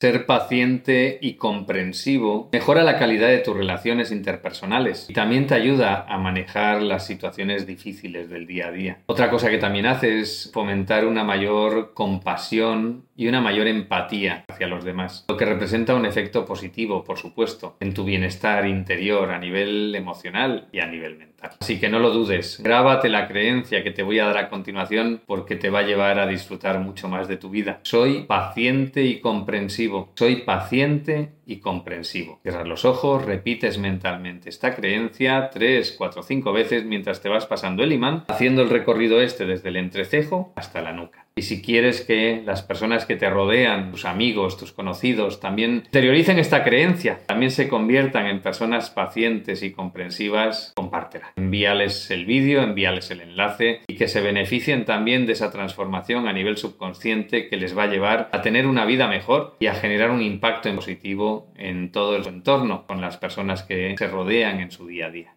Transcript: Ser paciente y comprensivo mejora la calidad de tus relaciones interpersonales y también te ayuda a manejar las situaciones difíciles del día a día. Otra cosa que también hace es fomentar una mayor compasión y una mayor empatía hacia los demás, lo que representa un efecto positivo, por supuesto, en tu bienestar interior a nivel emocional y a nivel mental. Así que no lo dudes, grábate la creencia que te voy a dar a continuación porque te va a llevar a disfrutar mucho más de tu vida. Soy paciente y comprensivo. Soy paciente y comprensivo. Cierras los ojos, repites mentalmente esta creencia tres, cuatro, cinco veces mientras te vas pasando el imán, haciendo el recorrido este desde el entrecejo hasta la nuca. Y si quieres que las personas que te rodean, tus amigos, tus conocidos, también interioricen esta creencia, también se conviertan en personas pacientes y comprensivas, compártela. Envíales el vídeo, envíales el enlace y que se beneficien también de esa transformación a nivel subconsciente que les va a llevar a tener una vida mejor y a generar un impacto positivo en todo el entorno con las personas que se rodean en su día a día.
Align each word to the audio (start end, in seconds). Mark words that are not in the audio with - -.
Ser 0.00 0.24
paciente 0.24 1.18
y 1.20 1.34
comprensivo 1.34 2.48
mejora 2.54 2.82
la 2.82 2.98
calidad 2.98 3.28
de 3.28 3.40
tus 3.40 3.54
relaciones 3.54 4.10
interpersonales 4.10 5.10
y 5.10 5.12
también 5.12 5.46
te 5.46 5.52
ayuda 5.52 6.06
a 6.08 6.16
manejar 6.16 6.80
las 6.80 7.04
situaciones 7.04 7.66
difíciles 7.66 8.30
del 8.30 8.46
día 8.46 8.68
a 8.68 8.70
día. 8.70 8.98
Otra 9.04 9.28
cosa 9.28 9.50
que 9.50 9.58
también 9.58 9.84
hace 9.84 10.20
es 10.20 10.50
fomentar 10.54 11.04
una 11.04 11.22
mayor 11.22 11.92
compasión 11.92 13.04
y 13.14 13.28
una 13.28 13.42
mayor 13.42 13.66
empatía 13.66 14.46
hacia 14.48 14.66
los 14.66 14.82
demás, 14.82 15.26
lo 15.28 15.36
que 15.36 15.44
representa 15.44 15.94
un 15.94 16.06
efecto 16.06 16.46
positivo, 16.46 17.04
por 17.04 17.18
supuesto, 17.18 17.76
en 17.80 17.92
tu 17.92 18.02
bienestar 18.04 18.66
interior 18.66 19.30
a 19.30 19.38
nivel 19.38 19.94
emocional 19.94 20.68
y 20.72 20.80
a 20.80 20.86
nivel 20.86 21.18
mental. 21.18 21.50
Así 21.60 21.78
que 21.78 21.88
no 21.88 21.98
lo 21.98 22.10
dudes, 22.10 22.60
grábate 22.62 23.08
la 23.08 23.28
creencia 23.28 23.82
que 23.82 23.90
te 23.90 24.02
voy 24.02 24.18
a 24.18 24.26
dar 24.26 24.38
a 24.38 24.48
continuación 24.48 25.22
porque 25.26 25.56
te 25.56 25.68
va 25.68 25.80
a 25.80 25.82
llevar 25.82 26.18
a 26.18 26.26
disfrutar 26.26 26.78
mucho 26.80 27.08
más 27.08 27.28
de 27.28 27.36
tu 27.36 27.50
vida. 27.50 27.80
Soy 27.82 28.22
paciente 28.22 29.02
y 29.02 29.20
comprensivo. 29.20 29.89
Soy 30.14 30.36
paciente 30.36 31.32
y 31.46 31.60
comprensivo. 31.60 32.38
Cierras 32.42 32.66
los 32.66 32.84
ojos, 32.84 33.24
repites 33.24 33.78
mentalmente 33.78 34.48
esta 34.48 34.74
creencia 34.74 35.50
tres, 35.50 35.94
cuatro, 35.96 36.22
cinco 36.22 36.52
veces 36.52 36.84
mientras 36.84 37.20
te 37.20 37.28
vas 37.28 37.46
pasando 37.46 37.82
el 37.82 37.92
imán, 37.92 38.24
haciendo 38.28 38.62
el 38.62 38.70
recorrido 38.70 39.20
este 39.20 39.46
desde 39.46 39.68
el 39.68 39.76
entrecejo 39.76 40.52
hasta 40.56 40.82
la 40.82 40.92
nuca. 40.92 41.26
Y 41.36 41.42
si 41.42 41.62
quieres 41.62 42.02
que 42.02 42.42
las 42.44 42.62
personas 42.62 43.06
que 43.06 43.16
te 43.16 43.30
rodean, 43.30 43.90
tus 43.90 44.04
amigos, 44.04 44.58
tus 44.58 44.72
conocidos, 44.72 45.40
también 45.40 45.82
interioricen 45.86 46.38
esta 46.38 46.62
creencia, 46.64 47.20
también 47.26 47.50
se 47.50 47.68
conviertan 47.68 48.26
en 48.26 48.40
personas 48.40 48.90
pacientes 48.90 49.62
y 49.62 49.72
comprensivas, 49.72 50.72
compártela. 50.76 51.32
Envíales 51.36 52.10
el 52.10 52.26
vídeo, 52.26 52.62
envíales 52.62 53.10
el 53.10 53.20
enlace 53.20 53.80
y 53.86 53.96
que 53.96 54.08
se 54.08 54.20
beneficien 54.20 54.84
también 54.84 55.26
de 55.26 55.32
esa 55.32 55.50
transformación 55.50 56.28
a 56.28 56.32
nivel 56.32 56.56
subconsciente 56.56 57.48
que 57.48 57.56
les 57.56 57.76
va 57.76 57.84
a 57.84 57.88
llevar 57.88 58.28
a 58.32 58.42
tener 58.42 58.66
una 58.66 58.84
vida 58.84 59.08
mejor 59.08 59.56
y 59.60 59.66
a 59.66 59.74
generar 59.74 60.10
un 60.10 60.22
impacto 60.22 60.60
positivo 60.74 61.50
en 61.56 61.90
todo 61.90 62.16
el 62.16 62.26
entorno 62.26 62.86
con 62.86 63.00
las 63.00 63.16
personas 63.16 63.62
que 63.62 63.94
se 63.96 64.06
rodean 64.08 64.60
en 64.60 64.70
su 64.70 64.86
día 64.86 65.06
a 65.06 65.10
día. 65.10 65.28